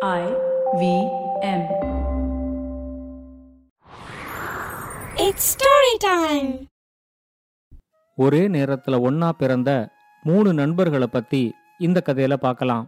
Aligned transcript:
I 0.00 0.24
V 0.78 0.82
M. 1.42 1.62
It's 5.16 5.44
story 5.54 5.94
time. 6.04 6.50
ஒரே 8.18 8.48
நேரத்துல 8.48 9.00
ஒண்ணா 9.00 9.32
பிறந்த 9.32 9.70
மூணு 10.24 10.52
நண்பர்களை 10.52 11.06
பத்தி 11.06 11.42
இந்த 11.78 12.02
கதையில 12.06 12.36
பார்க்கலாம் 12.36 12.84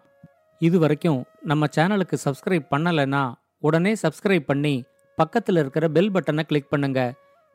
இது 0.60 0.78
வரைக்கும் 0.78 1.20
நம்ம 1.42 1.66
சேனலுக்கு 1.76 2.18
சப்ஸ்கிரைப் 2.24 2.70
பண்ணலைன்னா 2.70 3.24
உடனே 3.58 3.94
சப்ஸ்கிரைப் 4.02 4.46
பண்ணி 4.46 4.74
பக்கத்துல 5.18 5.58
இருக்கிற 5.58 5.88
பெல் 5.88 6.12
பட்டனை 6.12 6.42
கிளிக் 6.42 6.68
பண்ணுங்க 6.68 7.00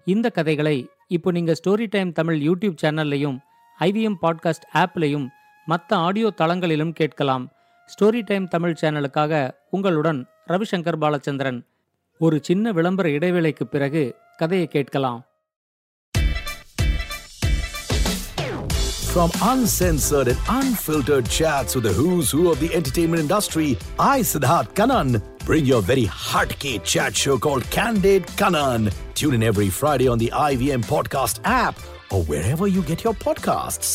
இந்த 0.07 0.29
கதைகளை 0.29 0.77
இப்போ 1.07 1.31
நீங்க 1.31 1.55
ஸ்டோரி 1.61 1.87
டைம் 1.87 2.11
தமிழ் 2.11 2.39
யூடியூப் 2.41 2.81
சேனல்லையும் 2.81 3.37
ஐவிஎம் 3.79 4.21
பாட்காஸ்ட் 4.21 4.69
ஆப்லையும் 4.75 5.27
மற்ற 5.67 5.97
ஆடியோ 5.97 6.31
தளங்களிலும் 6.37 6.91
கேட்கலாம் 6.91 7.45
ஸ்டோரி 7.88 8.20
டைம் 8.22 8.46
தமிழ் 8.48 8.79
சேனலுக்காக 8.80 9.32
உங்களுடன் 9.70 10.20
ரவிசங்கர் 10.46 10.98
பாலச்சந்திரன் 10.98 11.60
ஒரு 12.20 12.38
சின்ன 12.42 12.73
விளம்பர 12.73 13.09
இடைவேளைக்கு 13.09 13.66
பிறகு 13.66 14.05
கதையை 14.37 14.66
கேட்கலாம் 14.66 15.20
From 19.12 19.30
uncensored 19.45 20.28
and 20.28 20.38
unfiltered 20.48 21.28
chats 21.28 21.74
with 21.74 21.82
the 21.82 21.92
who's 21.92 22.30
who 22.30 22.50
of 22.50 22.60
the 22.60 22.73
entertainment 22.73 23.20
industry, 23.20 23.77
I, 23.98 24.20
Siddharth 24.23 24.73
Kanan, 24.73 25.09
bring 25.45 25.64
your 25.64 25.82
very 25.82 26.05
heartcake 26.27 26.84
chat 26.84 27.16
show 27.16 27.37
called 27.37 27.69
Candid 27.70 28.24
Kanan. 28.34 28.82
Tune 29.14 29.34
in 29.34 29.42
every 29.42 29.69
Friday 29.70 30.06
on 30.06 30.19
the 30.19 30.30
IVM 30.42 30.84
Podcast 30.87 31.41
app 31.45 31.77
or 32.10 32.23
wherever 32.24 32.69
you 32.69 32.82
get 32.82 33.02
your 33.02 33.14
podcasts. 33.16 33.91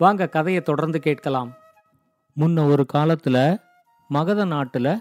வாங்க 0.00 0.28
கதையை 0.28 0.62
தொடர்ந்து 0.62 1.00
கேட்கலாம். 1.00 1.52
முன்ன 2.36 2.70
ஒரு 2.70 2.86
காலத்துல 2.92 3.60
மகத 4.08 4.46
நாட்டுல 4.46 5.00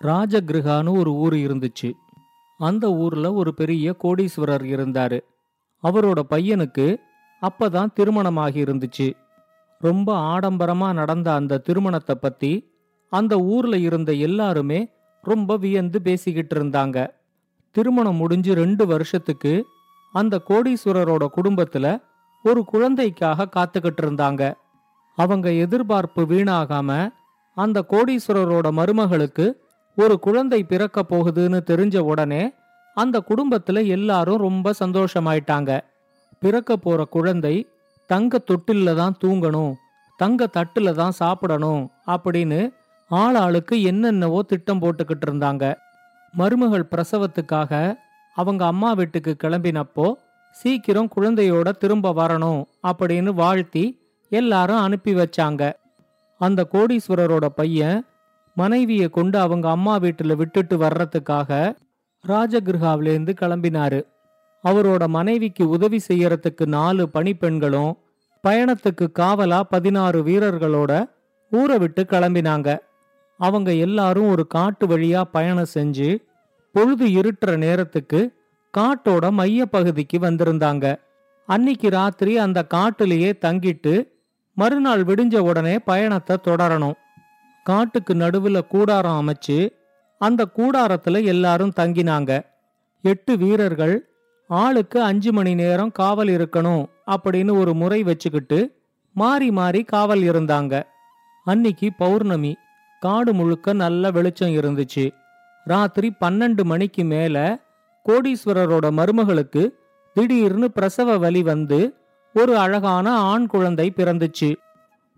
ராஜகிருகான்னு 0.00 0.98
ஒரு 0.98 1.12
ஊர் 1.12 1.34
இருந்துச்சு. 1.34 1.92
அந்த 2.58 2.92
ஊர்ல 2.92 3.32
ஒரு 3.32 3.54
பெரிய 3.54 3.96
கோடீஸ்வரர் 4.02 4.64
இருந்தாரு. 4.76 5.20
அவரோட 5.82 6.22
பையனுக்கு 6.30 6.96
அப்பதான் 7.42 7.92
திருமணமாகி 7.92 8.62
இருந்துச்சு. 8.64 9.12
ரொம்ப 9.78 10.38
ஆடம்பரமா 10.38 10.92
நடந்த 10.92 11.34
அந்த 11.34 11.58
திருமணத்தை 11.58 12.14
பத்தி 12.14 12.72
அந்த 13.10 13.38
ஊர்ல 13.38 13.78
இருந்த 13.78 14.12
எல்லாருமே 14.12 14.88
ரொம்ப 15.22 15.56
வியந்து 15.56 16.02
பேசிக்கிட்டு 16.02 16.64
இருந்தாங்க. 16.64 17.08
திருமணம் 17.70 18.16
முடிஞ்சு 18.16 18.54
ரெண்டு 18.54 18.86
வருஷத்துக்கு 18.86 19.66
அந்த 20.12 20.40
கோடீஸ்வரரோட 20.48 21.26
குடும்பத்துல 21.36 22.02
ஒரு 22.42 22.64
குழந்தைக்காக 22.64 23.48
காத்துக்கிட்டு 23.56 24.02
இருந்தாங்க 24.02 24.54
அவங்க 25.14 25.52
எதிர்பார்ப்பு 25.52 26.22
வீணாகாம 26.22 27.12
அந்த 27.54 27.84
கோடீஸ்வரரோட 27.88 28.72
மருமகளுக்கு 28.72 29.60
ஒரு 29.96 30.18
குழந்தை 30.18 30.62
பிறக்க 30.62 31.02
போகுதுன்னு 31.02 31.60
தெரிஞ்ச 31.66 31.98
உடனே 31.98 32.52
அந்த 32.94 33.22
குடும்பத்துல 33.28 33.86
எல்லாரும் 33.86 34.36
ரொம்ப 34.36 34.72
சந்தோஷமாயிட்டாங்க. 34.80 35.80
பிறக்க 36.38 36.76
போற 36.76 37.04
குழந்தை 37.04 37.68
தங்க 38.06 38.40
தொட்டில்ல 38.50 38.94
தான் 38.94 39.16
தூங்கணும் 39.24 39.74
தங்க 40.16 40.48
தட்டுல 40.52 40.92
தான் 40.92 41.10
சாப்பிடணும் 41.10 41.90
அப்படின்னு 42.06 42.72
ஆளாளுக்கு 43.10 43.82
என்னென்னவோ 43.82 44.42
திட்டம் 44.42 44.82
போட்டுக்கிட்டு 44.82 45.26
இருந்தாங்க 45.26 45.74
மருமகள் 46.32 46.88
பிரசவத்துக்காக 46.90 47.96
அவங்க 48.34 48.66
அம்மா 48.66 48.92
வீட்டுக்கு 48.92 49.36
கிளம்பினப்போ 49.42 50.12
சீக்கிரம் 50.50 51.08
குழந்தையோட 51.16 51.70
திரும்ப 51.70 52.12
வரணும் 52.12 52.64
அப்படின்னு 52.86 53.30
வாழ்த்தி 53.34 54.00
எல்லாரும் 54.28 54.76
அனுப்பி 54.76 55.14
வச்சாங்க. 55.14 55.72
அந்த 56.38 56.68
கோடீஸ்வரரோட 56.72 57.46
பையன் 57.46 58.06
மனைவிய 58.56 59.10
கொண்டு 59.10 59.38
அவங்க 59.38 59.70
அம்மா 59.70 59.98
வீட்டுல 59.98 60.36
விட்டுட்டு 60.36 60.78
வர்றதுக்காக 60.78 61.76
ராஜகிருஹாவிலேருந்து 62.28 63.32
கிளம்பினாரு. 63.40 64.00
அவரோட 64.64 65.06
மனைவிக்கு 65.06 65.68
உதவி 65.68 66.00
செய்யறதுக்கு 66.08 66.66
நாலு 66.66 67.08
பணிப்பெண்களும் 67.14 67.92
பயணத்துக்கு 68.48 69.06
காவலா 69.18 69.60
பதினாறு 69.60 70.22
வீரர்களோட 70.22 71.04
ஊரை 71.50 71.78
விட்டு 71.78 72.06
கிளம்பினாங்க. 72.08 72.78
அவங்க 73.38 73.74
எல்லாரும் 73.74 74.28
ஒரு 74.28 74.46
காட்டு 74.46 74.86
வழியா 74.86 75.22
பயணம் 75.22 75.72
செஞ்சு 75.74 76.16
பொழுது 76.72 77.06
இருட்டுற 77.06 77.56
நேரத்துக்கு 77.56 78.39
காட்டோட 78.78 79.30
மைய 79.30 79.66
பகுதிக்கு 79.66 80.18
வந்திருந்தாங்க. 80.18 80.96
அன்னிக்கு 81.48 81.90
ராத்திரி 81.90 82.38
அந்த 82.38 82.66
காட்டுலேயே 82.74 83.30
தங்கிட்டு 83.40 84.08
மறுநாள் 84.54 85.04
விடிஞ்ச 85.04 85.36
உடனே 85.38 85.78
பயணத்தை 85.78 86.36
தொடரணும். 86.44 86.98
காட்டுக்கு 87.64 88.14
நடுவுல 88.14 88.66
கூடாரம் 88.66 89.18
அமைச்சு 89.20 89.72
அந்த 90.18 90.46
கூடாரத்துல 90.56 91.24
எல்லாரும் 91.24 91.72
தங்கினாங்க. 91.76 92.44
எட்டு 93.02 93.36
வீரர்கள் 93.36 94.12
ஆளுக்கு 94.46 95.02
அஞ்சு 95.02 95.32
மணி 95.32 95.54
நேரம் 95.54 95.92
காவல் 95.92 96.28
இருக்கணும் 96.28 96.84
அப்படின்னு 97.06 97.58
ஒரு 97.58 97.74
முறை 97.74 98.02
வச்சுக்கிட்டு 98.02 98.58
மாறி 99.12 99.50
மாறி 99.50 99.82
காவல் 99.82 100.20
இருந்தாங்க. 100.20 100.82
அன்னிக்கு 101.46 101.88
பௌர்ணமி 101.98 102.56
காடு 103.00 103.32
முழுக்க 103.32 103.72
நல்ல 103.72 104.10
வெளிச்சம் 104.10 104.50
இருந்துச்சு. 104.50 105.10
ராத்திரி 105.64 106.12
பன்னெண்டு 106.20 106.62
மணிக்கு 106.64 107.04
மேலே 107.04 107.56
கோடீஸ்வரரோட 108.08 108.86
மருமகளுக்கு 108.90 109.70
திடீர்னு 110.14 110.70
பிரசவ 110.70 111.18
வலி 111.18 111.42
வந்து 111.42 111.94
ஒரு 112.34 112.58
அழகான 112.58 113.12
ஆண் 113.12 113.46
குழந்தை 113.46 113.92
பிறந்துச்சு. 113.96 114.56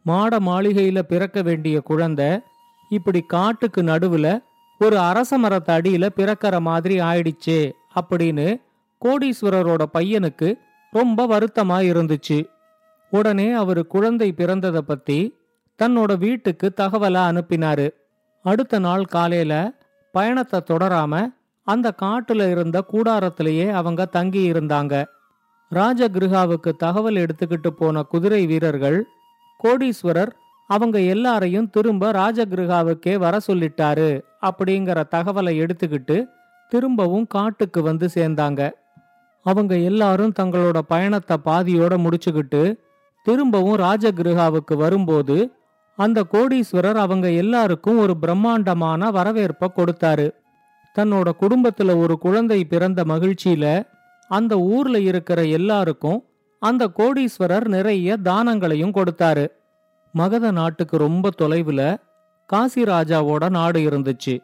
மாட 0.03 0.38
மாளிகையில 0.38 0.98
பிறக்க 1.03 1.43
வேண்டிய 1.43 1.81
குழந்தை 1.81 2.41
இப்படி 2.88 3.20
காட்டுக்கு 3.20 3.82
நடுவுல 3.82 4.43
ஒரு 4.78 4.98
அரச 4.98 5.38
மரத்து 5.38 5.72
அடியில 5.72 6.09
பிறக்கிற 6.16 6.60
மாதிரி 6.60 6.98
ஆயிடுச்சே 7.00 7.72
அப்படின்னு 7.94 8.60
கோடீஸ்வரரோட 9.04 9.82
பையனுக்கு 9.94 10.59
ரொம்ப 10.91 11.26
வருத்தமா 11.26 11.78
இருந்துச்சு. 11.93 12.47
உடனே 13.10 13.53
அவர் 13.53 13.87
குழந்தை 13.87 14.34
பிறந்தத 14.37 14.78
பத்தி 14.78 15.37
தன்னோட 15.78 16.19
வீட்டுக்கு 16.19 16.72
தகவலா 16.76 17.22
அனுப்பினாரு. 17.31 17.91
அடுத்த 18.43 18.78
நாள் 18.78 19.04
காலையில 19.04 19.72
பயணத்தை 20.12 20.60
தொடராம 20.70 21.34
அந்த 21.65 21.95
காட்டுல 22.03 22.50
இருந்த 22.50 22.84
கூடாரத்திலேயே 22.93 23.71
அவங்க 23.71 24.05
தங்கி 24.05 24.53
இருந்தாங்க 24.53 25.05
ராஜகிருஹாவுக்கு 25.71 26.71
தகவல் 26.77 27.15
எடுத்துக்கிட்டு 27.15 27.69
போன 27.69 28.03
குதிரை 28.03 28.47
வீரர்கள் 28.47 29.05
கோடீஸ்வரர் 29.65 30.33
அவங்க 30.67 31.00
எல்லாரையும் 31.00 31.71
திரும்ப 31.71 32.12
ராஜகிருஹாவுக்கே 32.12 33.15
வர 33.17 33.39
சொல்லிட்டாரு 33.47 34.21
அப்படிங்கிற 34.43 35.05
தகவலை 35.11 35.55
எடுத்துக்கிட்டு 35.65 36.27
திரும்பவும் 36.69 37.27
காட்டுக்கு 37.27 37.83
வந்து 37.83 38.09
சேர்ந்தாங்க. 38.15 38.71
அவங்க 39.43 39.77
எல்லாரும் 39.77 40.33
தங்களோட 40.39 40.79
பயணத்தை 40.79 41.37
பாதியோட 41.44 41.94
முடிச்சுக்கிட்டு 42.05 42.62
திரும்பவும் 43.25 43.77
ராஜகிருஹாவுக்கு 43.77 44.77
வரும்போது 44.77 45.37
அந்த 45.97 46.25
கோடீஸ்வரர் 46.33 46.94
அவங்க 46.94 47.31
எல்லாருக்கும் 47.31 47.99
ஒரு 47.99 48.17
பிரம்மாண்டமான 48.17 49.11
வரவேற்பை 49.11 49.71
கொடுத்தாரு. 49.77 50.29
தன்னோட 50.98 51.30
குடும்பத்துல 51.41 51.97
ஒரு 51.97 52.19
குழந்தை 52.19 52.64
பிறந்த 52.64 53.04
மகிழ்ச்சியில 53.04 53.86
அந்த 54.28 54.58
ஊர்ல 54.58 55.00
இருக்கிற 55.00 55.44
எல்லாருக்கும் 55.44 56.25
அந்த 56.58 56.91
கோடீஸ்வரர் 56.97 57.64
நிறைய 57.64 58.16
தானங்களையும் 58.16 58.92
கொடுத்தாரு. 58.92 59.47
மகத 60.12 60.50
நாட்டுக்கு 60.50 60.97
ரொம்ப 60.97 61.31
தொலைவுல 61.38 61.97
காசி 62.47 62.82
ராஜாவோட 62.82 63.50
நாடு 63.50 63.81
இருந்துச்சு. 63.81 64.42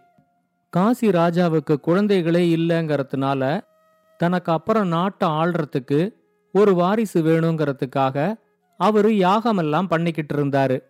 காசி 0.71 1.09
ராஜாவுக்கு 1.09 1.77
குழந்தைகளே 1.87 2.43
இல்லைங்கிறதுனால 2.57 3.61
தனக்கு 4.17 4.53
அப்புறம் 4.53 4.89
நாட்டை 4.89 5.29
ஆள்றதுக்கு 5.29 6.13
ஒரு 6.53 6.75
வாரிசு 6.75 7.23
வேணுங்கிறதுக்காக 7.23 8.35
அவரு 8.77 9.11
யாகமெல்லாம் 9.11 9.87
பண்ணிக்கிட்டு 9.87 10.37
இருந்தாரு. 10.37 10.83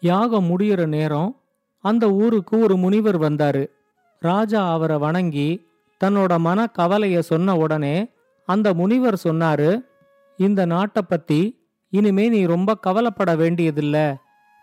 யாகம் 0.00 0.58
முடியிற 0.58 0.86
நேரம் 0.86 1.40
அந்த 1.78 2.10
ஊருக்கு 2.10 2.58
ஒரு 2.58 2.76
முனிவர் 2.76 3.20
வந்தாரு. 3.20 3.66
ராஜா 4.22 4.72
அவரை 4.72 4.96
வணங்கி 4.98 5.66
தன்னோட 6.04 6.38
மன 6.38 6.66
கவலைய 6.66 7.18
சொன்ன 7.18 7.56
உடனே 7.56 8.08
அந்த 8.46 8.74
முனிவர் 8.74 9.20
சொன்னாரு 9.24 9.80
இந்த 10.36 10.64
நாட்டை 10.64 11.02
பத்தி 11.08 11.68
இனிமே 11.90 12.28
நீ 12.28 12.44
ரொம்ப 12.44 12.74
கவலைப்பட 12.76 13.34
வேண்டியதில்ல. 13.36 14.14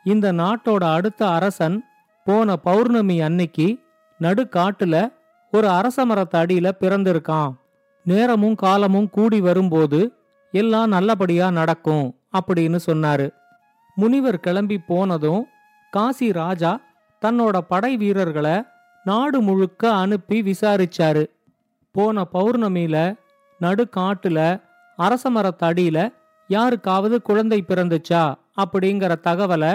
இந்த 0.04 0.34
நாட்டோட 0.34 0.94
அடுத்த 0.94 1.30
அரசன் 1.30 1.84
போன 2.26 2.56
பௌர்ணமி 2.56 3.22
அன்னைக்கு 3.22 3.80
நடுக்காட்டுல 4.22 5.14
ஒரு 5.52 5.70
அரச 5.70 6.06
மரத்து 6.06 6.38
அடியில 6.40 6.72
பிறந்திருக்கான். 6.80 7.52
நேரமும் 8.04 8.56
காலமும் 8.56 9.10
கூடி 9.10 9.42
வரும்போது 9.42 10.14
எல்லாம் 10.52 10.90
நல்லபடியா 10.90 11.52
நடக்கும் 11.52 12.16
அப்படின்னு 12.38 12.80
சொன்னாரு. 12.86 13.30
முனிவர் 13.96 14.40
கிளம்பி 14.40 14.78
போனதும் 14.78 15.48
காசி 15.90 16.32
ராஜா 16.32 16.80
தன்னோட 17.22 17.58
படை 17.58 17.98
வீரர்களை 17.98 18.64
நாடு 19.08 19.40
முழுக்க 19.42 19.84
அனுப்பி 19.94 20.38
விசாரிச்சாரு. 20.42 21.24
போன 21.96 22.26
பௌர்ணமியில 22.34 22.98
நடுக்காட்டுல 23.62 24.40
அரச 24.98 25.24
மரத்தடியில 25.30 25.98
யாருக்காவது 26.50 27.16
குழந்தை 27.22 27.60
பிறந்துச்சா 27.68 28.24
அப்படிங்கிற 28.58 29.14
தகவலை 29.24 29.74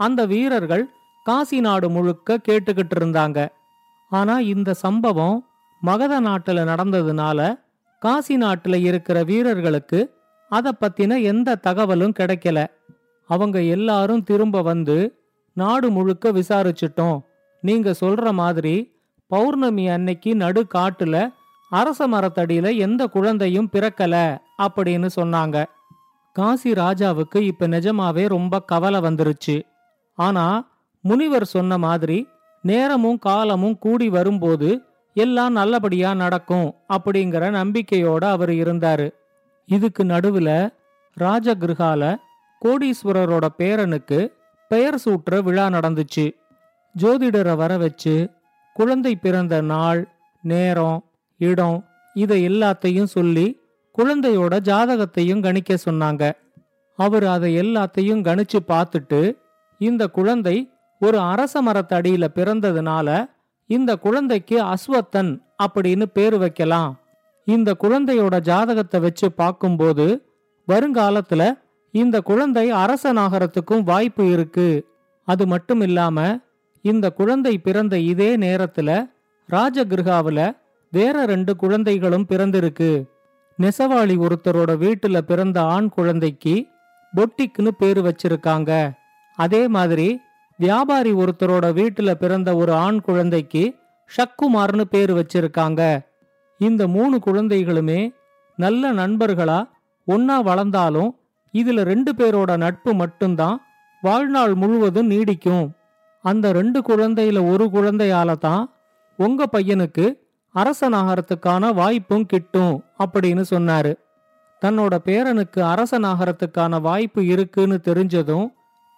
அந்த 0.00 0.20
வீரர்கள் 0.26 0.84
காசி 1.24 1.58
நாடு 1.60 1.88
முழுக்க 1.90 2.38
கேட்டுக்கிட்டு 2.48 2.96
இருந்தாங்க. 2.98 3.38
ஆனா 4.12 4.34
இந்த 4.52 4.70
சம்பவம் 4.84 5.36
மகத 5.82 6.14
நாட்டுல 6.20 6.60
நடந்ததுனால 6.70 7.40
காசி 8.02 8.34
நாட்டுல 8.36 8.76
இருக்கிற 8.88 9.18
வீரர்களுக்கு 9.22 10.00
அத 10.50 10.72
பத்தின 10.80 11.20
எந்த 11.22 11.60
தகவலும் 11.66 12.16
கிடைக்கல. 12.18 12.58
அவங்க 13.30 13.58
எல்லாரும் 13.74 14.24
திரும்ப 14.24 14.62
வந்து 14.62 14.96
நாடு 15.56 15.90
முழுக்க 15.90 16.32
விசாரிச்சிட்டோம். 16.32 17.20
நீங்க 17.62 17.94
சொல்ற 18.00 18.32
மாதிரி 18.32 18.74
பௌர்ணமி 19.26 19.88
அன்னைக்கு 19.88 20.36
நடு 20.36 20.66
காட்டுல 20.74 21.32
அரச 21.70 22.08
மரத்தடியில 22.08 22.76
எந்த 22.76 23.06
குழந்தையும் 23.06 23.68
பிறக்கல 23.72 24.38
அப்படின்னு 24.62 25.08
சொன்னாங்க. 25.20 25.64
காசி 26.32 26.72
ராஜாவுக்கு 26.72 27.38
இப்ப 27.40 27.68
நிஜமாவே 27.68 28.28
ரொம்ப 28.28 28.60
கவலை 28.62 29.00
வந்துருச்சு. 29.00 29.56
ஆனா 30.18 30.46
முனிவர் 31.00 31.44
சொன்ன 31.44 31.78
மாதிரி 31.78 32.28
நேரமும் 32.62 33.18
காலமும் 33.18 33.78
கூடி 33.78 34.08
வரும்போது 34.08 34.80
எல்லாம் 35.14 35.52
நல்லபடியா 35.52 36.14
நடக்கும் 36.14 36.74
அப்படிங்கிற 36.88 37.44
நம்பிக்கையோட 37.58 38.24
அவர் 38.24 38.50
இருந்தாரு. 38.50 39.08
இதுக்கு 39.68 40.04
நடுவுல 40.04 40.50
ராஜகிருஹால 41.20 42.16
கோடீஸ்வரரோட 42.64 43.48
பேரனுக்கு 43.58 44.32
பெயர் 44.68 44.98
சூட்டுற 45.04 45.42
விழா 45.42 45.66
நடந்துச்சு. 45.66 46.26
ஜோதிடரை 46.98 47.54
வர 47.56 47.76
வச்சு 47.76 48.14
குழந்தை 48.74 49.16
பிறந்த 49.16 49.60
நாள் 49.60 50.08
நேரம் 50.42 51.04
இடம் 51.38 51.78
இதை 52.14 52.48
எல்லாத்தையும் 52.48 53.12
சொல்லி 53.16 53.46
குழந்தையோட 53.98 54.54
ஜாதகத்தையும் 54.68 55.42
கணிக்க 55.42 55.76
சொன்னாங்க. 55.84 56.32
அவர் 56.98 57.24
அதை 57.24 57.50
எல்லாத்தையும் 57.58 58.24
கணிச்சு 58.28 58.58
பார்த்துட்டு 58.68 59.36
இந்த 59.78 60.06
குழந்தை 60.06 60.56
ஒரு 61.00 61.18
அரச 61.18 61.62
மரத்தடியில 61.62 62.24
பிறந்ததுனால 62.34 63.08
இந்த 63.66 63.96
குழந்தைக்கு 63.96 64.56
அஸ்வத்தன் 64.64 65.32
அப்படின்னு 65.62 66.06
பேர் 66.12 66.38
வைக்கலாம். 66.38 66.92
இந்த 67.44 67.76
குழந்தையோட 67.80 68.40
ஜாதகத்தை 68.40 69.00
வச்சு 69.00 69.32
பார்க்கும்போது 69.32 70.06
வருங்காலத்துல 70.68 71.42
இந்த 71.94 72.20
குழந்தை 72.20 72.72
அரசனாகறதுக்கும் 72.72 73.82
வாய்ப்பு 73.82 74.30
இருக்கு. 74.30 74.68
அது 75.28 75.46
மட்டும் 75.46 75.80
இல்லாம 75.80 76.38
இந்த 76.82 77.10
குழந்தை 77.10 77.58
பிறந்த 77.58 77.98
இதே 77.98 78.36
நேரத்துல 78.36 79.10
ராஜகிருஹாவுல 79.50 80.56
வேற 80.90 81.24
ரெண்டு 81.24 81.56
குழந்தைகளும் 81.56 82.26
பிறந்திருக்கு. 82.28 83.04
நெசவாளி 83.58 84.16
ஒருத்தரோட 84.16 84.72
வீட்டுல 84.84 85.18
பிறந்த 85.18 85.62
ஆண் 85.62 85.88
குழந்தைக்கு 85.88 86.66
பொட்டிக்னு 87.16 87.68
பேரு 87.68 88.02
வச்சிருக்காங்க. 88.02 88.92
அதே 89.36 89.68
மாதிரி 89.68 90.20
வியாபாரி 90.56 91.12
ஒருத்தரோட 91.12 91.66
வீட்டுல 91.72 92.14
பிறந்த 92.14 92.56
ஒரு 92.56 92.72
ஆண் 92.72 93.00
குழந்தைக்கு 93.00 93.74
ஷக்குமார்னு 94.16 94.80
பேரு 94.80 95.14
வச்சிருக்காங்க. 95.16 96.00
இந்த 96.58 96.88
மூணு 96.88 97.20
குழந்தைகளுமே 97.26 98.14
நல்ல 98.56 98.92
நண்பர்களா 98.92 99.68
ஒன்னா 100.06 100.42
வளர்ந்தாலும் 100.42 101.16
இதுல 101.52 101.82
ரெண்டு 101.82 102.12
பேரோட 102.12 102.56
நட்பு 102.56 102.94
மட்டும்தான் 102.94 103.60
வாழ்நாள் 104.02 104.54
முழுவதும் 104.54 105.10
நீடிக்கும். 105.10 105.70
அந்த 106.22 106.52
ரெண்டு 106.52 106.80
குழந்தையில 106.80 107.50
ஒரு 107.50 107.64
குழந்தையால 107.64 108.38
தான் 108.38 108.70
உங்க 109.16 109.46
பையனுக்கு 109.52 110.04
அரசனாகறதுக்கான 110.54 111.74
வாய்ப்பும் 111.74 112.26
கிட்டும் 112.26 112.84
அப்படின்னு 112.98 113.44
சொன்னாரு. 113.50 113.92
தன்னோட 114.62 114.98
பேரனுக்கு 115.04 115.60
அரசனாகறதுக்கான 115.72 116.80
வாய்ப்பு 116.80 117.26
இருக்குன்னு 117.26 117.80
தெரிஞ்சதும் 117.84 118.46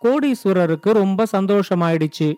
கோடீஸ்வரருக்கு 0.02 0.90
ரொம்ப 0.92 1.24
சந்தோஷமாயிடுச்சு. 1.32 2.34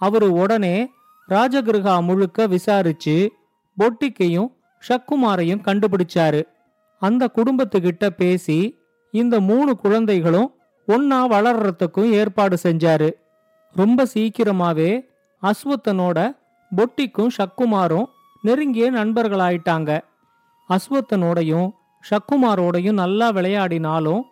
அவரு 0.00 0.32
உடனே 0.32 0.90
ராஜகிருகா 1.28 2.02
முழுக்க 2.02 2.46
விசாரிச்சு 2.46 3.32
பொட்டிக்கையும் 3.78 4.50
ஷக்குமாரையும் 4.88 5.64
கண்டுபிடிச்சாரு. 5.64 6.42
அந்த 6.98 7.30
குடும்பத்துக்கிட்ட 7.36 8.06
பேசி 8.08 8.78
இந்த 9.10 9.40
மூணு 9.40 9.76
குழந்தைகளும் 9.76 10.54
ஒன்னா 10.88 11.18
வளர்றதுக்கும் 11.34 12.10
ஏற்பாடு 12.10 12.56
செஞ்சாரு. 12.62 13.10
ரொம்ப 13.74 14.06
சீக்கிரமாவே 14.14 15.06
அஸ்வத்தனோட 15.42 16.36
பொட்டிக்கும் 16.76 17.30
ஷக்குமாரும் 17.36 18.08
நெருங்கிய 18.42 18.92
நண்பர்களாயிட்டாங்க. 18.92 20.00
அஸ்வத்தனோடையும் 20.68 21.68
ஷக்குமாரோடையும் 22.10 22.92
நல்லா 22.92 23.32
விளையாடினாலும் 23.32 24.22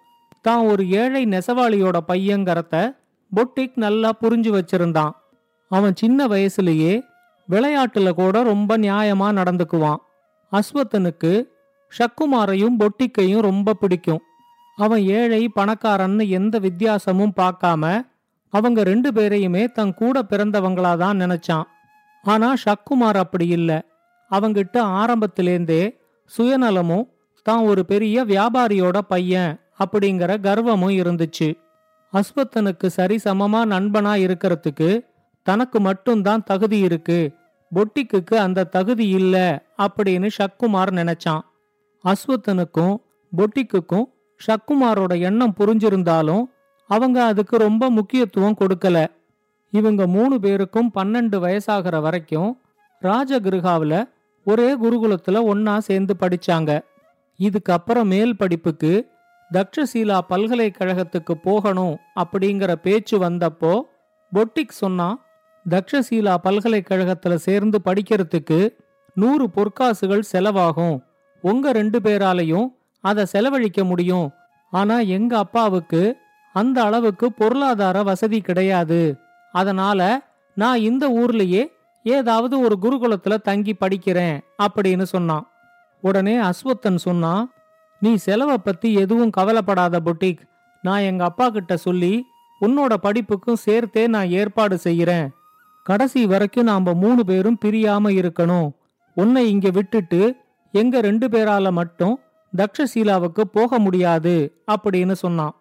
தான் 0.42 0.66
ஒரு 0.66 0.88
ஏழை 0.88 1.24
நெசவாளியோட 1.26 1.96
பையங்கிறத 2.08 2.74
பொட்டிக் 3.34 3.72
நல்லா 3.74 4.12
புரிஞ்சு 4.20 4.50
வச்சிருந்தான். 4.58 5.10
அவன் 5.68 5.94
சின்ன 5.94 6.26
வயசுலேயே 6.26 7.00
விளையாட்டுல 7.48 8.12
கூட 8.12 8.42
ரொம்ப 8.42 8.78
நியாயமா 8.78 9.28
நடந்துக்குவான். 9.38 10.00
அஸ்வத்தனுக்கு 10.52 11.32
ஷக்குமாரையும் 11.92 12.78
பொட்டிக்கையும் 12.78 13.40
ரொம்ப 13.40 13.74
பிடிக்கும். 13.74 14.22
அவன் 14.76 15.02
ஏழை 15.02 15.50
பணக்காரன்னு 15.56 16.28
எந்த 16.28 16.58
வித்தியாசமும் 16.58 17.32
பார்க்காம 17.36 17.84
அவங்க 18.50 18.82
ரெண்டு 18.82 19.10
பேரையுமே 19.10 19.72
தன் 19.72 19.94
கூட 19.94 20.22
பிறந்தவங்களா 20.30 20.96
தான் 20.96 21.20
நினைச்சான். 21.20 21.62
ஆனா 22.22 22.54
ஷக்குமார் 22.64 23.16
அப்படி 23.16 23.46
இல்ல. 23.46 23.84
அவங்கிட்ட 24.30 24.76
ஆரம்பத்திலேந்தே 24.76 25.96
சுயநலமும் 26.38 27.08
தான் 27.42 27.62
ஒரு 27.62 27.84
பெரிய 27.84 28.24
வியாபாரியோட 28.24 28.98
பையன் 28.98 29.60
அப்படிங்கிற 29.78 30.32
கர்வமும் 30.40 30.96
இருந்துச்சு. 31.02 31.58
அஸ்வத்தனுக்கு 32.12 32.88
சரிசமமா 32.96 33.60
நண்பனா 33.74 34.12
இருக்கிறதுக்கு 34.26 35.06
தனக்கு 35.42 35.80
மட்டும்தான் 35.80 36.44
தகுதி 36.44 36.78
இருக்கு. 36.78 37.32
பொட்டிக்குக்கு 37.74 38.34
அந்த 38.34 38.64
தகுதி 38.64 39.08
இல்ல 39.08 39.62
அப்படின்னு 39.78 40.30
ஷக்குமார் 40.38 40.92
நினைச்சான். 40.92 41.40
அஸ்வத்தனுக்கும் 42.04 42.96
பொட்டிக்குக்கும் 43.32 44.04
ஷக்குமாரோட 44.40 45.20
எண்ணம் 45.20 45.54
புரிஞ்சிருந்தாலும் 45.58 46.44
அவங்க 46.88 47.24
அதுக்கு 47.24 47.56
ரொம்ப 47.56 47.90
முக்கியத்துவம் 47.90 48.58
கொடுக்கல. 48.60 48.98
இவங்க 49.72 50.06
மூணு 50.06 50.40
பேருக்கும் 50.40 50.90
பன்னெண்டு 50.94 51.36
வயசாகிற 51.44 52.00
வரைக்கும் 52.00 52.50
ராஜகிருகாவில் 53.02 53.98
ஒரே 54.44 54.68
குருகுலத்தில் 54.76 55.46
ஒன்னா 55.50 55.78
சேர்ந்து 55.78 56.14
படிச்சாங்க. 56.20 56.80
இதுக்கப்புறம் 57.38 58.04
மேல் 58.04 58.36
படிப்புக்கு 58.36 58.92
தக்ஷசீலா 59.52 60.18
பல்கலைக்கழகத்துக்கு 60.28 61.34
போகணும் 61.42 61.94
அப்படிங்கிற 62.14 62.72
பேச்சு 62.74 63.16
வந்தப்போ 63.18 63.80
பொட்டிக் 64.32 64.78
சொன்னா 64.82 65.08
தக்ஷசீலா 65.68 66.34
பல்கலைக்கழகத்தில் 66.42 67.44
சேர்ந்து 67.46 67.80
படிக்கிறதுக்கு 67.84 68.60
நூறு 69.14 69.46
பொற்காசுகள் 69.56 70.28
செலவாகும். 70.32 70.96
உங்க 71.40 71.72
ரெண்டு 71.72 71.98
பேராலையும் 71.98 72.66
அதை 73.04 73.24
செலவழிக்க 73.24 73.84
முடியும். 73.84 74.30
ஆனா 74.72 74.96
எங்க 75.00 75.38
அப்பாவுக்கு 75.38 76.02
அந்த 76.52 76.82
அளவுக்கு 76.82 77.32
பொருளாதார 77.32 78.02
வசதி 78.02 78.40
கிடையாது. 78.40 79.16
அதனால 79.52 80.22
நான் 80.54 80.78
இந்த 80.78 81.08
ஊர்லயே 81.08 81.70
ஏதாவது 82.02 82.60
ஒரு 82.60 82.76
குருகுலத்துல 82.82 83.40
தங்கி 83.40 83.76
படிக்கிறேன் 83.80 84.40
அப்படின்னு 84.62 85.02
சொன்னான். 85.02 85.46
உடனே 86.00 86.36
அஸ்வத்தன் 86.36 86.96
சொன்னான் 86.96 87.52
நீ 88.00 88.14
செலவை 88.14 88.58
பத்தி 88.58 88.92
எதுவும் 88.92 89.30
கவலைப்படாத 89.30 90.00
புட்டிக். 90.04 90.38
நான் 90.82 91.00
எங்க 91.00 91.24
அப்பா 91.24 91.50
கிட்ட 91.50 91.76
சொல்லி 91.76 92.24
உன்னோட 92.60 92.94
படிப்புக்கும் 93.02 93.54
சேர்த்தே 93.54 94.06
நான் 94.06 94.28
ஏற்பாடு 94.28 94.78
செய்யறேன். 94.82 95.28
கடைசி 95.84 96.26
வரைக்கும் 96.26 96.64
நாம 96.64 96.92
மூணு 96.92 97.24
பேரும் 97.24 97.58
பிரியாம 97.64 98.10
இருக்கணும். 98.10 98.70
உன்னை 99.14 99.50
இங்க 99.50 99.70
விட்டுட்டு 99.70 100.36
எங்க 100.72 101.00
ரெண்டு 101.00 101.28
பேரால 101.28 101.70
மட்டும் 101.70 102.20
தக்ஷசீலாவுக்கு 102.56 103.40
போக 103.40 103.78
முடியாது 103.78 104.62
அப்படின்னு 104.72 105.12
சொன்னான். 105.12 105.54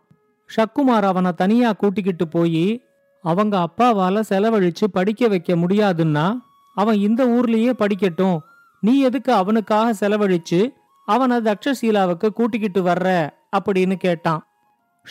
ஷக்குமார் 0.55 1.03
அவனை 1.03 1.31
தனியா 1.31 1.71
கூட்டிக்கிட்டு 1.71 2.27
போய் 2.27 2.83
அவங்க 3.21 3.67
அப்பாவால 3.69 4.21
செலவழிச்சு 4.29 4.87
படிக்க 4.91 5.27
வைக்க 5.27 5.55
முடியாதுன்னா 5.55 6.39
அவன் 6.75 6.95
இந்த 6.95 7.27
ஊர்லயே 7.27 7.73
படிக்கட்டும். 7.79 8.37
நீ 8.81 8.99
எதுக்கு 8.99 9.33
அவனுக்காக 9.33 10.07
செலவழிச்சு 10.07 10.73
அவனை 11.05 11.37
தக்ஷசீலாவுக்கு 11.37 12.29
கூட்டிக்கிட்டு 12.29 12.83
வர்ற? 12.83 13.29
அப்படின்னு 13.57 13.95
கேட்டான். 13.95 14.47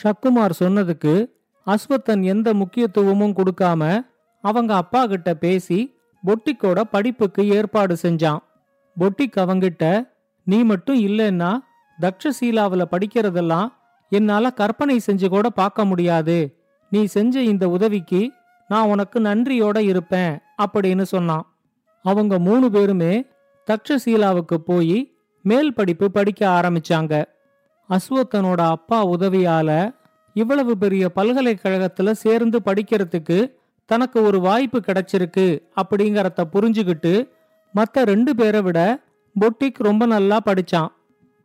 ஷக்குமார் 0.03 0.51
சொன்னதுக்கு 0.59 1.29
அஸ்வத்தன் 1.65 2.23
எந்த 2.23 2.53
முக்கியத்துவமும் 2.53 3.35
கொடுக்காம 3.35 4.07
அவங்க 4.41 4.75
அப்பா 4.75 5.05
கிட்ட 5.05 5.33
பேசி 5.33 5.95
பொட்டிக்கோட 6.23 6.81
படிப்புக்கு 6.81 7.49
ஏற்பாடு 7.49 7.97
செஞ்சான். 8.01 8.37
பொட்டிக் 8.99 9.35
அவங்கிட்ட 9.35 10.07
நீ 10.43 10.63
மட்டும் 10.63 10.99
இல்லைன்னா 10.99 11.57
தக்ஷசீலாவில் 12.01 12.85
படிக்கிறதெல்லாம் 12.91 13.71
என்னால 14.09 14.51
கற்பனை 14.51 15.01
செஞ்சு 15.05 15.29
கூட 15.29 15.49
பார்க்க 15.49 15.85
முடியாது. 15.85 16.57
நீ 16.89 17.05
செஞ்ச 17.05 17.41
இந்த 17.41 17.69
உதவிக்கு 17.69 18.31
நான் 18.67 18.87
உனக்கு 18.87 19.19
நன்றியோட 19.19 19.77
இருப்பேன் 19.77 20.39
அப்படின்னு 20.65 21.01
சொன்னான். 21.01 21.55
அவங்க 22.03 22.39
மூணு 22.39 22.71
பேருமே 22.71 23.25
தக்ஷசீலாவுக்கு 23.67 24.55
போய் 24.55 25.13
மேல் 25.41 25.73
படிப்பு 25.73 26.11
படிக்க 26.11 26.47
ஆரம்பிச்சாங்க. 26.47 27.25
அஸ்வத்தனோட 27.89 28.69
அப்பா 28.69 29.07
உதவியால 29.07 29.95
இவ்வளவு 30.33 30.77
பெரிய 30.77 31.11
பல்கலைக்கழகத்துல 31.15 32.11
சேர்ந்து 32.11 32.61
படிக்கிறதுக்கு 32.65 33.51
தனக்கு 33.85 34.21
ஒரு 34.21 34.39
வாய்ப்பு 34.39 34.79
கிடைச்சிருக்கு 34.79 35.61
அப்படிங்கறத 35.75 36.43
புரிஞ்சுக்கிட்டு 36.53 37.29
மத்த 37.75 38.03
ரெண்டு 38.03 38.35
பேரை 38.35 38.61
விட 38.61 38.99
பொட்டிக் 39.39 39.75
ரொம்ப 39.77 40.05
நல்லா 40.05 40.39
படிச்சான். 40.45 40.87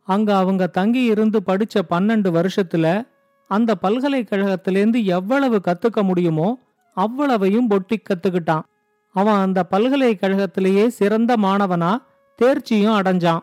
அங்க 0.03 0.37
அவங்க 0.37 0.67
தங்கி 0.67 1.03
இருந்து 1.03 1.41
படிச்ச 1.45 1.81
பன்னெண்டு 1.89 2.29
வருஷத்துல 2.37 3.07
அந்த 3.47 3.75
பல்கலைக்கழகத்திலேருந்து 3.81 5.03
எவ்வளவு 5.03 5.61
கத்துக்க 5.67 6.03
முடியுமோ 6.03 6.59
அவ்வளவையும் 6.93 7.69
பொட்டி 7.69 7.95
கத்துக்கிட்டான். 7.95 8.61
அவன் 9.13 9.33
அந்த 9.33 9.65
பல்கலைக்கழகத்திலேயே 9.71 10.87
சிறந்த 10.87 11.37
மாணவனா 11.37 11.97
தேர்ச்சியும் 12.41 12.97
அடைஞ்சான். 12.99 13.39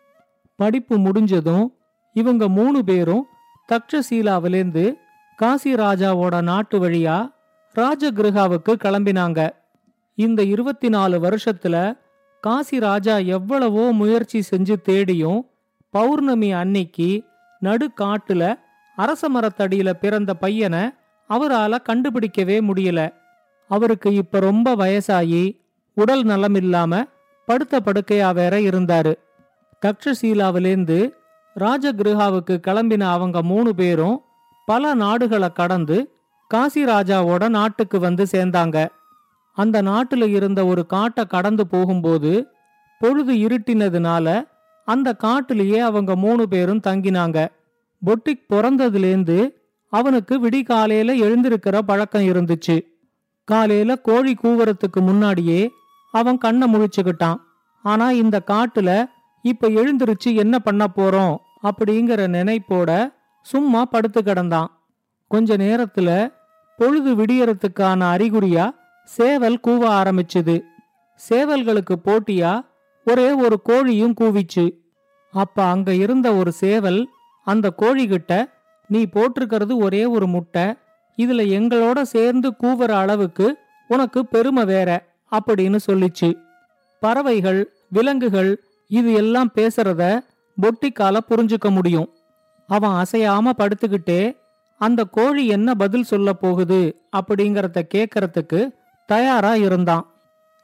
படிப்பு 0.57 0.99
முடிஞ்சதும் 0.99 1.75
இவங்க 2.13 2.49
மூணு 2.49 2.85
பேரும் 2.85 3.27
தக்ஷசீலாவிலேருந்து 3.73 4.95
காசி 5.37 5.75
ராஜாவோட 5.75 6.43
நாட்டு 6.43 6.89
வழியா 6.89 7.33
ராஜகிருஹாவுக்கு 7.75 8.69
கிளம்பினாங்க. 8.69 9.51
இந்த 10.15 10.43
இருபத்தி 10.43 10.89
நாலு 10.89 11.19
வருஷத்துல 11.19 11.99
காசி 12.41 12.79
ராஜா 12.79 13.19
எவ்வளவோ 13.19 13.93
முயற்சி 13.93 14.43
செஞ்சு 14.51 14.81
தேடியும் 14.81 15.50
பௌர்ணமி 15.95 16.53
அன்னைக்கு 16.53 17.25
நடுக்காட்டுல 17.63 18.59
அரச 18.97 19.29
மரத்தடியில 19.29 19.91
பிறந்த 19.93 20.35
பையனை 20.35 20.83
அவரால 21.31 21.79
கண்டுபிடிக்கவே 21.89 22.57
முடியல. 22.69 23.01
அவருக்கு 23.71 24.15
இப்ப 24.15 24.41
ரொம்ப 24.41 24.77
வயசாகி 24.77 25.61
உடல் 25.97 26.23
நலம் 26.23 26.55
இல்லாம 26.55 27.03
படுத்த 27.47 27.81
படுக்கையா 27.81 28.35
வேற 28.35 28.59
இருந்தாரு. 28.59 29.13
தக்ஷசீலாவிலேந்து 29.87 30.99
ராஜகிருஹாவுக்கு 31.57 32.55
கிளம்பின 32.67 33.01
அவங்க 33.01 33.43
மூணு 33.43 33.75
பேரும் 33.75 34.23
பல 34.67 34.95
நாடுகளை 34.95 35.53
கடந்து 35.53 35.97
காசி 36.49 36.85
ராஜாவோட 36.85 37.49
நாட்டுக்கு 37.49 37.99
வந்து 37.99 38.27
சேர்ந்தாங்க. 38.31 38.89
அந்த 39.57 39.83
நாட்டுல 39.83 40.29
இருந்த 40.29 40.67
ஒரு 40.67 40.87
காட்டை 40.87 41.25
கடந்து 41.27 41.67
போகும்போது 41.67 42.33
பொழுது 42.99 43.35
இருட்டினதுனால 43.35 44.27
அந்த 44.85 45.17
காட்டுலயே 45.23 45.79
அவங்க 45.79 46.17
மூணு 46.17 46.49
பேரும் 46.49 46.81
தங்கினாங்க. 46.87 47.49
பொட்டிக் 48.07 48.45
பிறந்ததுலேருந்து 48.49 49.51
அவனுக்கு 49.89 50.49
விடிகாலையில 50.49 51.17
எழுந்திருக்கிற 51.19 51.79
பழக்கம் 51.79 52.23
இருந்துச்சு. 52.23 52.81
காலையில 53.45 53.97
கோழி 53.97 54.37
கூவுறதுக்கு 54.43 55.01
முன்னாடியே 55.01 55.71
அவன் 56.13 56.39
கண்ணை 56.39 56.75
முழிச்சுக்கிட்டான். 56.75 57.37
ஆனா 57.83 58.11
இந்த 58.11 58.43
காட்டுல 58.47 59.11
இப்ப 59.43 59.69
எழுந்திருச்சு 59.69 60.35
என்ன 60.35 60.59
பண்ண 60.59 60.87
போறோம் 60.97 61.37
அப்படிங்கிற 61.63 62.27
நினைப்போட 62.27 63.13
சும்மா 63.43 63.85
படுத்து 63.85 64.21
கிடந்தான். 64.21 64.67
கொஞ்ச 65.29 65.57
நேரத்துல 65.57 66.33
பொழுது 66.77 67.17
விடியறதுக்கான 67.17 68.05
அறிகுறியா 68.15 68.71
சேவல் 69.05 69.61
கூவ 69.67 69.85
ஆரம்பிச்சுது. 69.91 70.61
சேவல்களுக்கு 71.29 71.97
போட்டியா 72.05 72.67
ஒரே 73.05 73.33
ஒரு 73.33 73.61
கோழியும் 73.69 74.15
கூவிச்சு. 74.21 74.79
அப்ப 75.33 75.63
அங்க 75.65 75.95
இருந்த 75.95 76.33
ஒரு 76.33 76.53
சேவல் 76.53 77.09
அந்த 77.45 77.73
கோழிகிட்ட 77.79 78.45
நீ 78.89 79.03
போட்டிருக்கிறது 79.03 79.77
ஒரே 79.77 80.05
ஒரு 80.05 80.27
முட்டை. 80.27 80.63
இதுல 81.17 81.43
எங்களோட 81.57 82.03
சேர்ந்து 82.03 82.55
கூவுற 82.63 82.91
அளவுக்கு 82.91 83.57
உனக்கு 83.89 84.27
பெருமை 84.27 84.65
வேற 84.65 85.07
அப்படின்னு 85.33 85.79
சொல்லிச்சு. 85.87 86.35
பறவைகள் 87.01 87.73
விலங்குகள் 87.89 88.65
இது 88.89 89.13
எல்லாம் 89.13 89.51
பேசுறத 89.55 90.21
பொட்டிக்கால 90.63 91.19
புரிஞ்சுக்க 91.29 91.71
முடியும். 91.71 92.09
அவன் 92.67 92.91
அசையாம 92.91 93.53
படுத்துக்கிட்டே 93.59 94.37
அந்த 94.79 95.05
கோழி 95.05 95.47
என்ன 95.47 95.75
பதில் 95.75 96.03
சொல்ல 96.03 96.33
போகுது? 96.33 97.01
அப்படிங்கறத 97.17 97.83
கேக்கறதுக்கு 97.95 98.75
தயாரா 99.07 99.55
இருந்தான். 99.55 100.15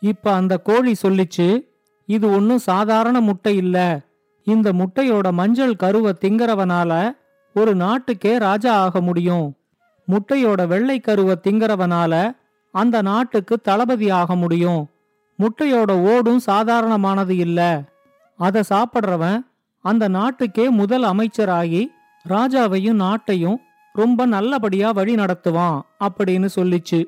இப்ப 0.00 0.32
அந்த 0.32 0.58
கோழி 0.58 0.94
சொல்லிச்சு 1.02 1.74
இது 2.06 2.30
ஒன்னும் 2.30 2.58
சாதாரண 2.58 3.20
முட்டை 3.20 3.56
இல்ல. 3.56 4.00
இந்த 4.44 4.72
முட்டையோட 4.72 5.32
மஞ்சள் 5.32 5.76
கருவை 5.76 6.12
திங்கறவனால 6.20 7.16
ஒரு 7.54 7.74
நாட்டுக்கே 7.74 8.38
ராஜா 8.38 8.74
ஆக 8.76 9.00
முடியும். 9.00 9.56
முட்டையோட 10.08 10.66
வெள்ளை 10.66 11.00
கருவை 11.00 11.36
திங்கறவனால 11.42 12.36
அந்த 12.72 13.02
நாட்டுக்கு 13.02 13.60
தளபதி 13.60 14.10
ஆக 14.10 14.36
முடியும். 14.36 14.88
முட்டையோட 15.38 15.90
ஓடும் 15.90 16.40
சாதாரணமானது 16.46 17.36
இல்ல. 17.36 17.82
அதை 18.36 18.62
சாப்பிடுறவன் 18.70 19.40
அந்த 19.82 20.08
நாட்டுக்கே 20.08 20.68
முதல் 20.68 21.02
அமைச்சராகி 21.02 21.86
ராஜாவையும் 22.28 22.94
நாட்டையும் 22.94 23.56
ரொம்ப 23.92 24.26
நல்லபடியா 24.26 24.90
வழி 24.90 25.14
நடத்துவான் 25.14 25.80
அப்படின்னு 26.00 26.48
சொல்லிச்சு. 26.56 27.04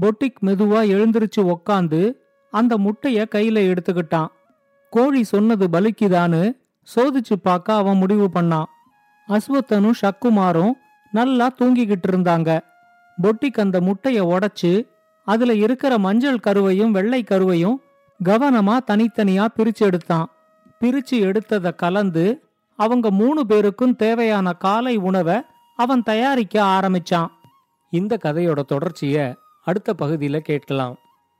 பொட்டிக் 0.00 0.44
மெதுவா 0.44 0.80
எழுந்திருச்சு 0.86 1.54
உக்காந்து 1.54 2.12
அந்த 2.56 2.78
முட்டைய 2.78 3.24
கையில 3.34 3.58
எடுத்துக்கிட்டான். 3.70 4.30
கோழி 4.90 5.22
சொன்னது 5.24 5.68
பலிக்குதான்னு 5.68 6.42
சோதிச்சு 6.94 7.36
பார்க்க 7.42 7.74
அவன் 7.74 7.96
முடிவு 7.96 8.26
பண்ணான். 8.34 8.68
அஸ்வத்தனும் 9.28 9.98
ஷக்குமாரும் 10.00 10.72
நல்லா 11.12 11.46
தூங்கிக்கிட்டு 11.58 12.08
இருந்தாங்க. 12.12 12.50
பொட்டிக்கு 13.22 13.60
அந்த 13.60 13.80
முட்டைய 13.80 14.20
உடைச்சு 14.32 14.72
அதுல 15.24 15.54
இருக்கிற 15.54 15.98
மஞ்சள் 15.98 16.44
கருவையும் 16.46 16.90
வெள்ளை 16.90 17.22
கருவையும் 17.22 17.80
கவனமா 18.24 18.76
தனித்தனியா 18.90 19.44
பிரிச்சு 19.56 19.84
எடுத்தான். 19.88 20.28
பிரிச்சு 20.80 21.16
எடுத்தத 21.28 21.74
கலந்து 21.74 22.24
அவங்க 22.78 23.10
மூணு 23.10 23.46
பேருக்கும் 23.46 23.96
தேவையான 23.96 24.52
காலை 24.52 24.96
உணவை 24.96 25.38
அவன் 25.76 26.02
தயாரிக்க 26.02 26.62
ஆரம்பிச்சான். 26.62 27.30
இந்த 27.90 28.18
கதையோட 28.24 28.60
தொடர்ச்சிய 28.66 29.34
அடுத்த 29.64 29.94
பகுதியில 29.98 30.38
கேட்கலாம். 30.38 30.96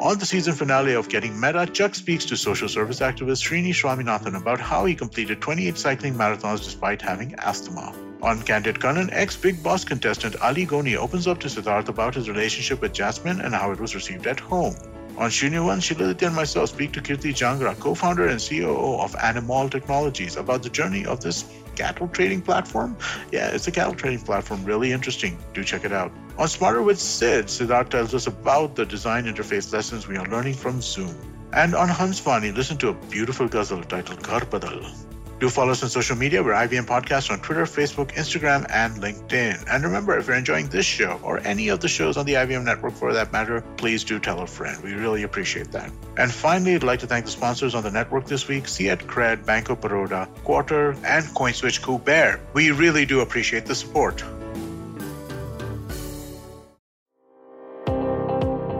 On 0.00 0.18
the 0.18 0.24
season 0.24 0.54
finale 0.54 0.94
of 0.94 1.10
Getting 1.10 1.38
Meta, 1.38 1.66
Chuck 1.66 1.94
speaks 1.94 2.24
to 2.24 2.34
social 2.34 2.70
service 2.70 3.00
activist 3.00 3.44
Srini 3.44 3.74
Swaminathan 3.74 4.34
about 4.34 4.58
how 4.58 4.86
he 4.86 4.94
completed 4.94 5.42
28 5.42 5.76
cycling 5.76 6.14
marathons 6.14 6.64
despite 6.64 7.02
having 7.02 7.34
asthma. 7.34 7.94
On 8.22 8.40
Candid 8.40 8.76
Kanan, 8.76 9.10
ex 9.12 9.36
Big 9.36 9.62
Boss 9.62 9.84
contestant 9.84 10.36
Ali 10.40 10.64
Goni 10.64 10.96
opens 10.96 11.26
up 11.26 11.38
to 11.40 11.48
Siddharth 11.48 11.88
about 11.88 12.14
his 12.14 12.30
relationship 12.30 12.80
with 12.80 12.94
Jasmine 12.94 13.42
and 13.42 13.54
how 13.54 13.72
it 13.72 13.78
was 13.78 13.94
received 13.94 14.26
at 14.26 14.40
home. 14.40 14.74
On 15.18 15.28
Shunya 15.28 15.62
One, 15.62 15.80
Shiladitya 15.80 16.28
and 16.28 16.34
myself 16.34 16.70
speak 16.70 16.92
to 16.92 17.02
Kirti 17.02 17.34
Jangra, 17.34 17.78
co-founder 17.78 18.26
and 18.26 18.40
COO 18.40 18.98
of 19.00 19.14
Animal 19.16 19.68
Technologies, 19.68 20.36
about 20.36 20.62
the 20.62 20.70
journey 20.70 21.04
of 21.04 21.20
this 21.20 21.44
cattle 21.76 22.08
trading 22.08 22.42
platform. 22.42 22.96
Yeah, 23.32 23.48
it's 23.48 23.66
a 23.66 23.70
cattle 23.70 23.94
trading 23.94 24.20
platform. 24.20 24.64
Really 24.64 24.92
interesting. 24.92 25.38
Do 25.54 25.64
check 25.64 25.84
it 25.84 25.92
out. 25.92 26.12
On 26.38 26.48
Smarter 26.48 26.82
with 26.82 26.98
Sid, 26.98 27.46
Siddharth 27.46 27.90
tells 27.90 28.14
us 28.14 28.26
about 28.26 28.76
the 28.76 28.86
design 28.86 29.24
interface 29.24 29.72
lessons 29.72 30.08
we 30.08 30.16
are 30.16 30.26
learning 30.26 30.54
from 30.54 30.80
Zoom. 30.80 31.14
And 31.52 31.74
on 31.74 31.88
Hansvani, 31.88 32.54
listen 32.54 32.76
to 32.78 32.88
a 32.88 32.94
beautiful 33.10 33.48
ghazal 33.48 33.82
titled 33.82 34.22
Ghar 34.22 34.40
Badal. 34.42 35.09
Do 35.40 35.48
follow 35.48 35.70
us 35.72 35.82
on 35.82 35.88
social 35.88 36.16
media. 36.16 36.42
We're 36.42 36.52
IBM 36.52 36.84
Podcast 36.84 37.30
on 37.30 37.40
Twitter, 37.40 37.62
Facebook, 37.62 38.12
Instagram, 38.12 38.66
and 38.68 38.96
LinkedIn. 38.96 39.64
And 39.70 39.84
remember, 39.84 40.18
if 40.18 40.26
you're 40.26 40.36
enjoying 40.36 40.68
this 40.68 40.84
show 40.84 41.18
or 41.22 41.38
any 41.38 41.70
of 41.70 41.80
the 41.80 41.88
shows 41.88 42.18
on 42.18 42.26
the 42.26 42.34
IBM 42.34 42.62
network 42.62 42.92
for 42.92 43.14
that 43.14 43.32
matter, 43.32 43.62
please 43.78 44.04
do 44.04 44.18
tell 44.18 44.40
a 44.40 44.46
friend. 44.46 44.84
We 44.84 44.92
really 44.92 45.22
appreciate 45.22 45.72
that. 45.72 45.90
And 46.18 46.30
finally, 46.30 46.74
I'd 46.74 46.82
like 46.82 47.00
to 47.00 47.06
thank 47.06 47.24
the 47.24 47.30
sponsors 47.30 47.74
on 47.74 47.82
the 47.82 47.90
network 47.90 48.26
this 48.26 48.48
week 48.48 48.66
Fiat 48.66 49.06
Cred, 49.06 49.46
Banco 49.46 49.74
Baroda, 49.76 50.28
Quarter, 50.44 50.90
and 50.90 51.24
CoinSwitch 51.24 51.80
Kuber. 51.80 52.38
We 52.52 52.70
really 52.72 53.06
do 53.06 53.20
appreciate 53.20 53.64
the 53.64 53.74
support. 53.74 54.22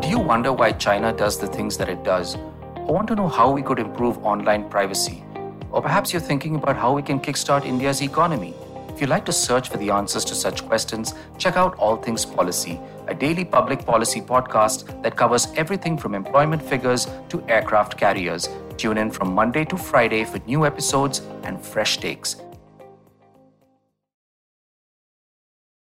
Do 0.03 0.09
you 0.11 0.19
wonder 0.19 0.53
why 0.53 0.73
China 0.73 1.15
does 1.15 1.41
the 1.41 1.47
things 1.47 1.79
that 1.79 1.89
it 1.89 2.05
does? 2.05 2.37
Or 2.85 2.93
want 2.93 3.09
to 3.09 3.15
know 3.15 3.29
how 3.29 3.51
we 3.51 3.63
could 3.63 3.79
improve 3.79 4.19
online 4.19 4.69
privacy? 4.69 5.25
Or 5.73 5.81
perhaps 5.81 6.13
you're 6.13 6.21
thinking 6.21 6.57
about 6.57 6.77
how 6.77 6.93
we 6.93 7.03
can 7.03 7.21
kickstart 7.21 7.65
India's 7.65 8.03
economy? 8.03 8.55
If 8.89 9.01
you'd 9.01 9.11
like 9.11 9.25
to 9.27 9.33
search 9.33 9.69
for 9.69 9.77
the 9.79 9.91
answers 9.91 10.25
to 10.27 10.35
such 10.35 10.67
questions, 10.67 11.15
check 11.39 11.57
out 11.57 11.77
All 11.79 11.97
Things 11.97 12.25
Policy, 12.25 12.79
a 13.07 13.15
daily 13.15 13.45
public 13.45 13.87
policy 13.87 14.21
podcast 14.21 15.03
that 15.03 15.17
covers 15.17 15.49
everything 15.57 15.97
from 15.97 16.15
employment 16.15 16.63
figures 16.63 17.07
to 17.29 17.43
aircraft 17.49 17.97
carriers. 17.97 18.49
Tune 18.77 18.99
in 18.99 19.11
from 19.11 19.35
Monday 19.35 19.65
to 19.67 19.77
Friday 19.77 20.25
for 20.25 20.39
new 20.47 20.67
episodes 20.67 21.23
and 21.45 21.65
fresh 21.65 21.99
takes. 21.99 22.37